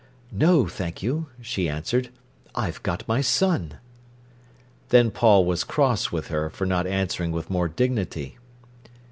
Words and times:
"No, 0.31 0.65
thank 0.65 1.03
you," 1.03 1.27
she 1.41 1.69
answered. 1.69 2.09
"I've 2.55 2.81
got 2.81 3.07
my 3.07 3.21
son." 3.21 3.75
Then 4.89 5.11
Paul 5.11 5.45
was 5.45 5.63
cross 5.63 6.11
with 6.11 6.29
her 6.29 6.49
for 6.49 6.65
not 6.65 6.87
answering 6.87 7.31
with 7.31 7.51
more 7.51 7.67
dignity. 7.67 8.39